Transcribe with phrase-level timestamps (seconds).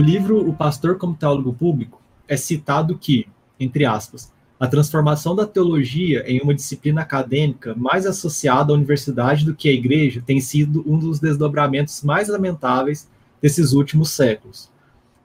[0.00, 3.26] No livro O Pastor como Teólogo Público, é citado que,
[3.58, 9.56] entre aspas, a transformação da teologia em uma disciplina acadêmica mais associada à universidade do
[9.56, 13.08] que à igreja tem sido um dos desdobramentos mais lamentáveis
[13.42, 14.70] desses últimos séculos.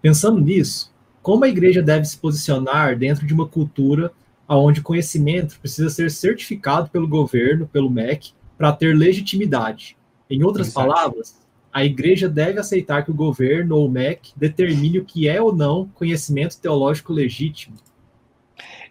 [0.00, 4.10] Pensando nisso, como a igreja deve se posicionar dentro de uma cultura
[4.48, 9.96] onde o conhecimento precisa ser certificado pelo governo, pelo MEC, para ter legitimidade?
[10.30, 10.88] Em outras Exato.
[10.88, 11.41] palavras,
[11.72, 15.54] a igreja deve aceitar que o governo ou o MEC determine o que é ou
[15.54, 17.76] não conhecimento teológico legítimo.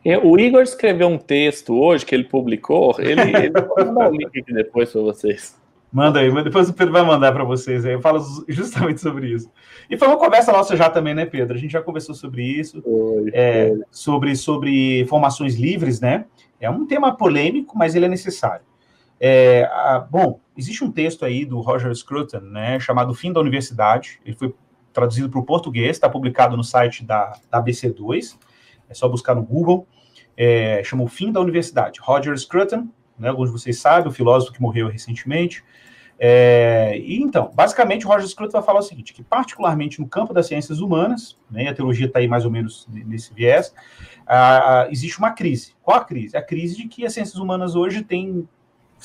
[0.03, 2.95] É, o Igor escreveu um texto hoje que ele publicou.
[2.97, 5.55] Ele, ele mandar o link aqui depois para vocês.
[5.93, 7.93] Manda aí, depois o Pedro vai mandar para vocês aí.
[7.93, 9.51] Eu falo justamente sobre isso.
[9.89, 11.55] E foi uma conversa nossa já também, né, Pedro?
[11.55, 13.83] A gente já conversou sobre isso, foi, é, foi.
[13.91, 16.25] sobre sobre formações livres, né?
[16.61, 18.63] É um tema polêmico, mas ele é necessário.
[19.23, 24.19] É, a, bom, existe um texto aí do Roger Scruton, né, chamado Fim da Universidade.
[24.25, 24.51] Ele foi
[24.91, 28.35] traduzido para o português, está publicado no site da, da ABC2.
[28.89, 29.87] É só buscar no Google.
[30.35, 31.99] É, chama Fim da Universidade.
[32.01, 32.87] Roger Scruton,
[33.19, 35.63] né, alguns de vocês sabem, o filósofo que morreu recentemente.
[36.17, 40.47] É, e então, basicamente, Roger Scruton vai falar o seguinte: que, particularmente no campo das
[40.47, 43.71] ciências humanas, né, a teologia está aí mais ou menos nesse viés,
[44.25, 45.73] a, a, existe uma crise.
[45.83, 46.35] Qual a crise?
[46.35, 48.47] A crise de que as ciências humanas hoje têm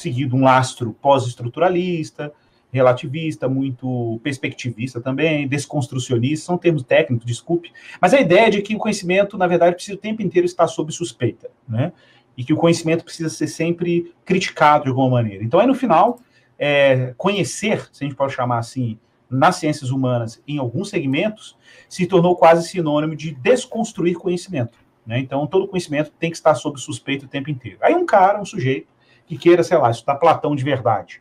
[0.00, 2.32] seguido um lastro pós-estruturalista,
[2.72, 8.74] relativista, muito perspectivista também, desconstrucionista, são termos técnicos, desculpe, mas a ideia é de que
[8.74, 11.92] o conhecimento, na verdade, precisa o tempo inteiro estar sob suspeita, né?
[12.36, 15.42] E que o conhecimento precisa ser sempre criticado de alguma maneira.
[15.42, 16.20] Então, aí no final,
[16.58, 21.56] é, conhecer, se a gente pode chamar assim, nas ciências humanas, em alguns segmentos,
[21.88, 24.78] se tornou quase sinônimo de desconstruir conhecimento.
[25.06, 25.18] Né?
[25.18, 27.78] Então, todo conhecimento tem que estar sob suspeita o tempo inteiro.
[27.80, 28.88] Aí um cara, um sujeito,
[29.26, 31.20] que queira, sei lá, estudar Platão de verdade.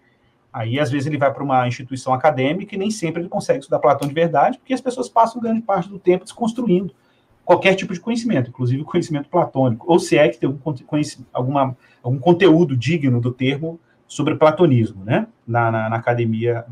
[0.54, 3.80] Aí, às vezes, ele vai para uma instituição acadêmica e nem sempre ele consegue estudar
[3.80, 6.94] Platão de verdade, porque as pessoas passam grande parte do tempo desconstruindo
[7.46, 10.74] qualquer tipo de conhecimento, inclusive o conhecimento platônico, ou se é que tem algum,
[11.32, 16.66] alguma, algum conteúdo digno do termo sobre platonismo, né, na, na, na academia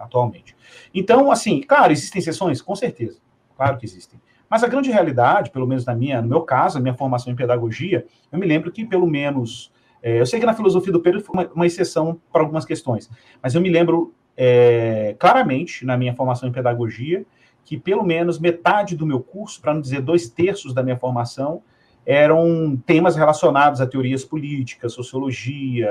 [0.00, 0.56] atualmente.
[0.94, 2.62] Então, assim, claro, existem exceções?
[2.62, 3.18] Com certeza,
[3.56, 4.20] claro que existem.
[4.48, 7.36] Mas a grande realidade, pelo menos na minha, no meu caso, a minha formação em
[7.36, 11.20] pedagogia, eu me lembro que pelo menos é, eu sei que na filosofia do Pedro
[11.20, 13.08] foi uma, uma exceção para algumas questões,
[13.42, 17.24] mas eu me lembro é, claramente, na minha formação em pedagogia,
[17.64, 21.62] que pelo menos metade do meu curso, para não dizer dois terços da minha formação,
[22.04, 25.88] eram temas relacionados a teorias políticas, sociologia,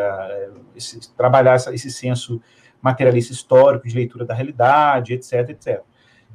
[0.75, 2.41] esse, trabalhar essa, esse senso
[2.81, 5.81] materialista histórico de leitura da realidade, etc, etc.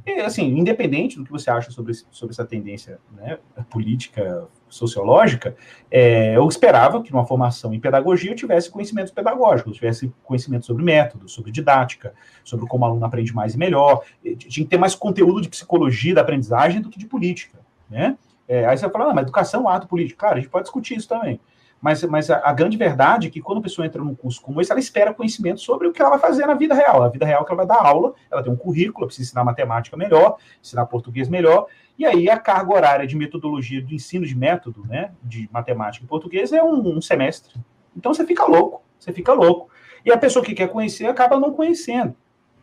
[0.07, 3.39] E, assim, independente do que você acha sobre, sobre essa tendência né,
[3.69, 5.57] política, sociológica,
[5.91, 10.85] é, eu esperava que numa formação em pedagogia eu tivesse conhecimentos pedagógicos, tivesse conhecimento sobre
[10.85, 14.03] métodos, sobre didática, sobre como o aluno aprende mais e melhor.
[14.23, 18.17] Tinha que ter mais conteúdo de psicologia da aprendizagem do que de política, né?
[18.49, 20.21] É, aí você vai falar, ah, mas educação é um ato político.
[20.21, 21.41] Claro, a gente pode discutir isso também.
[21.87, 24.61] Mas, mas a, a, grande verdade é que quando a pessoa entra num curso como
[24.61, 27.01] esse, ela espera conhecimento sobre o que ela vai fazer na vida real.
[27.05, 29.97] A vida real que ela vai dar aula, ela tem um currículo, precisa ensinar matemática
[29.97, 34.85] melhor, ensinar português melhor, e aí a carga horária de metodologia do ensino de método,
[34.85, 37.55] né, de matemática e português é um, um semestre.
[37.97, 39.71] Então você fica louco, você fica louco.
[40.05, 42.17] E a pessoa que quer conhecer acaba não conhecendo,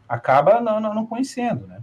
[0.06, 1.80] acaba não, não, não conhecendo, né?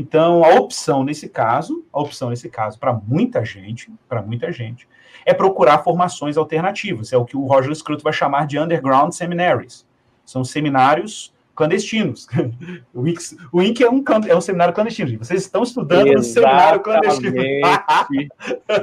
[0.00, 4.88] Então, a opção nesse caso, a opção nesse caso para muita gente, para muita gente,
[5.26, 7.12] é procurar formações alternativas.
[7.12, 9.86] É o que o Roger Scruton vai chamar de underground seminaries.
[10.24, 12.26] São seminários clandestinos.
[12.94, 15.18] O INC, o INC é, um, é um seminário clandestino.
[15.18, 17.42] Vocês estão estudando exatamente, no seminário clandestino.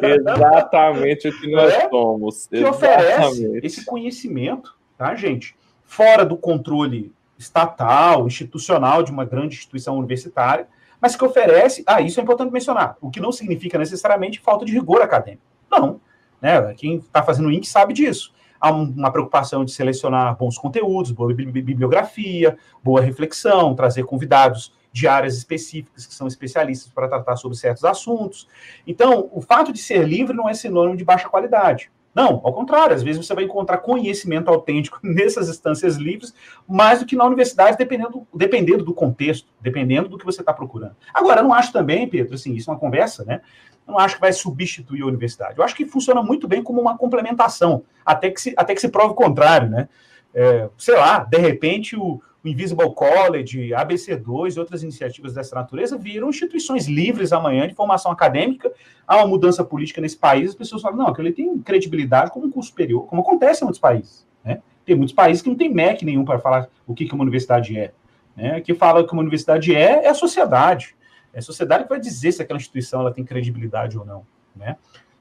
[0.03, 1.89] exatamente o que nós é?
[1.89, 2.47] somos.
[2.47, 5.56] Que oferece esse conhecimento, tá, gente?
[5.83, 10.67] Fora do controle estatal, institucional de uma grande instituição universitária,
[11.01, 11.83] mas que oferece.
[11.85, 12.97] Ah, isso é importante mencionar.
[13.01, 15.43] O que não significa necessariamente falta de rigor acadêmico.
[15.69, 15.99] Não.
[16.41, 16.73] Né?
[16.75, 18.33] Quem está fazendo o INC sabe disso.
[18.59, 25.38] Há uma preocupação de selecionar bons conteúdos, boa bibliografia, boa reflexão, trazer convidados de áreas
[25.38, 28.47] específicas que são especialistas para tratar sobre certos assuntos.
[28.85, 31.91] Então, o fato de ser livre não é sinônimo de baixa qualidade.
[32.17, 36.33] Não, ao contrário, às vezes você vai encontrar conhecimento autêntico nessas instâncias livres,
[36.67, 40.95] mais do que na universidade, dependendo, dependendo do contexto, dependendo do que você está procurando.
[41.13, 43.41] Agora, eu não acho também, Pedro, assim, isso é uma conversa, né?
[43.87, 45.59] Eu não acho que vai substituir a universidade.
[45.59, 48.89] Eu acho que funciona muito bem como uma complementação, até que se, até que se
[48.89, 49.87] prove o contrário, né?
[50.33, 56.29] É, sei lá, de repente o, Invisible College, ABC2 e outras iniciativas dessa natureza viram
[56.29, 58.71] instituições livres amanhã de formação acadêmica.
[59.05, 62.51] Há uma mudança política nesse país, as pessoas falam, não, aquilo tem credibilidade como um
[62.51, 64.25] curso superior, como acontece em muitos países.
[64.44, 64.61] Né?
[64.85, 67.77] Tem muitos países que não tem MEC nenhum para falar o que, que uma universidade
[67.77, 67.91] é.
[68.35, 68.61] Né?
[68.61, 70.95] Que fala que uma universidade é, é a sociedade.
[71.33, 74.75] É a sociedade que vai dizer se aquela instituição ela tem credibilidade ou não, né?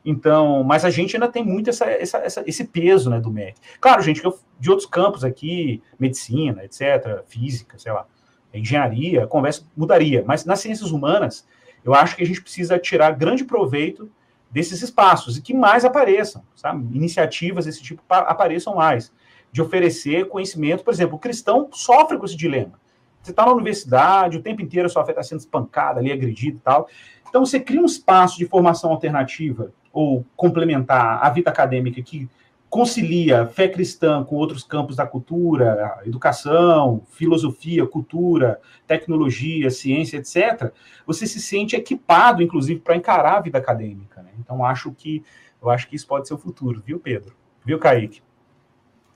[0.08, 3.58] Então, mas a gente ainda tem muito essa, essa, essa, esse peso né, do MEC.
[3.80, 4.22] Claro, gente,
[4.60, 8.06] de outros campos aqui, medicina, etc., física, sei lá,
[8.54, 10.22] engenharia, conversa mudaria.
[10.24, 11.44] Mas nas ciências humanas,
[11.84, 14.08] eu acho que a gente precisa tirar grande proveito
[14.48, 16.96] desses espaços e que mais apareçam, sabe?
[16.96, 19.12] Iniciativas desse tipo apareçam mais,
[19.50, 20.84] de oferecer conhecimento.
[20.84, 22.78] Por exemplo, o cristão sofre com esse dilema.
[23.20, 26.58] Você está na universidade, o tempo inteiro a sua fé está sendo espancada ali, agredida
[26.58, 26.88] e tal.
[27.28, 32.28] Então, você cria um espaço de formação alternativa ou complementar a vida acadêmica que
[32.68, 40.70] concilia fé cristã com outros campos da cultura, educação, filosofia, cultura, tecnologia, ciência, etc.,
[41.06, 44.20] você se sente equipado, inclusive, para encarar a vida acadêmica.
[44.20, 44.28] Né?
[44.38, 45.24] Então, acho que
[45.62, 47.34] eu acho que isso pode ser o futuro, viu, Pedro?
[47.64, 48.20] Viu, Kaique?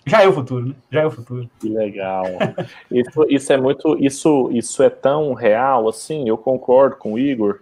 [0.06, 0.74] Já é o futuro, né?
[0.90, 1.50] Já é o futuro.
[1.60, 2.24] Que legal.
[2.90, 3.98] Isso, isso é muito.
[4.02, 7.60] Isso, isso é tão real, assim, eu concordo com o Igor.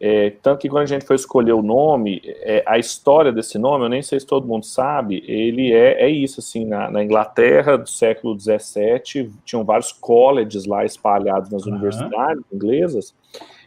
[0.00, 3.84] É, tanto que quando a gente foi escolher o nome, é, a história desse nome,
[3.84, 7.76] eu nem sei se todo mundo sabe, ele é, é isso, assim, na, na Inglaterra
[7.76, 11.72] do século XVII, tinham vários colleges lá espalhados nas uhum.
[11.72, 13.14] universidades inglesas,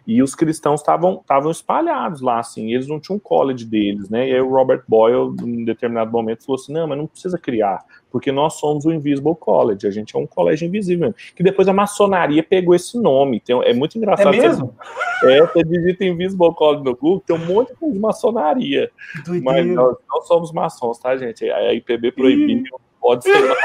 [0.07, 4.30] e os cristãos estavam espalhados lá, assim, eles não tinham um college deles, né?
[4.30, 7.83] E aí o Robert Boyle, em determinado momento, falou assim: não, mas não precisa criar,
[8.09, 11.13] porque nós somos o Invisible College, a gente é um colégio invisível.
[11.36, 13.42] Que depois a maçonaria pegou esse nome.
[13.42, 14.33] Tem, é muito engraçado.
[14.33, 14.74] É mesmo?
[15.19, 18.89] Você, é, você digita Invisible College no Google, tem um monte de maçonaria.
[19.44, 21.50] Mas nós não somos maçons, tá, gente?
[21.50, 22.63] A IPB proibiu
[23.07, 23.56] pode ser.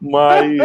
[0.00, 0.58] Mas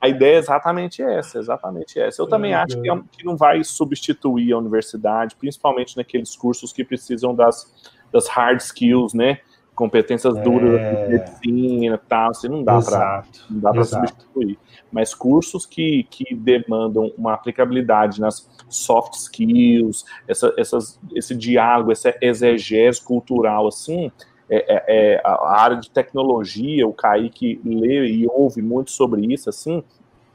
[0.00, 2.22] a ideia é exatamente essa, exatamente essa.
[2.22, 6.82] Eu também acho que, é, que, não vai substituir a universidade, principalmente naqueles cursos que
[6.82, 9.40] precisam das, das hard skills, né?
[9.74, 10.40] Competências é...
[10.40, 14.58] duras de medicina e tal, assim, não dá para substituir.
[14.90, 22.14] Mas cursos que, que demandam uma aplicabilidade nas soft skills, essa, essas, esse diálogo, essa
[22.20, 24.10] exegese cultural, assim,
[24.50, 29.48] é, é, é, a área de tecnologia, o Kaique lê e ouve muito sobre isso,
[29.48, 29.82] assim,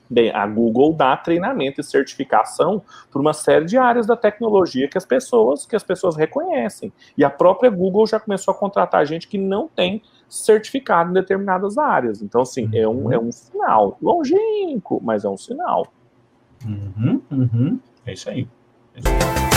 [0.09, 2.81] bem, a Google dá treinamento e certificação
[3.11, 6.93] para uma série de áreas da tecnologia que as pessoas que as pessoas reconhecem.
[7.17, 11.77] E a própria Google já começou a contratar gente que não tem certificado em determinadas
[11.77, 12.21] áreas.
[12.21, 13.97] Então, assim, é um, é um sinal.
[14.01, 15.87] Longínquo, mas é um sinal.
[16.65, 17.79] Uhum, uhum.
[18.05, 18.47] É isso aí.
[18.95, 19.52] É isso aí.